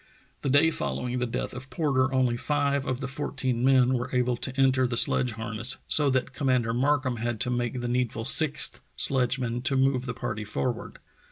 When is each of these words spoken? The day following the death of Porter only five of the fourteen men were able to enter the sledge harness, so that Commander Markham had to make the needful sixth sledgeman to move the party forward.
The 0.41 0.49
day 0.49 0.71
following 0.71 1.19
the 1.19 1.27
death 1.27 1.53
of 1.53 1.69
Porter 1.69 2.11
only 2.11 2.35
five 2.35 2.87
of 2.87 3.01
the 3.01 3.07
fourteen 3.07 3.63
men 3.63 3.93
were 3.93 4.09
able 4.15 4.35
to 4.35 4.59
enter 4.59 4.87
the 4.87 4.97
sledge 4.97 5.33
harness, 5.33 5.77
so 5.87 6.09
that 6.09 6.33
Commander 6.33 6.73
Markham 6.73 7.17
had 7.17 7.39
to 7.41 7.51
make 7.51 7.81
the 7.81 7.87
needful 7.87 8.25
sixth 8.25 8.79
sledgeman 8.97 9.61
to 9.61 9.75
move 9.77 10.07
the 10.07 10.15
party 10.15 10.43
forward. 10.43 10.97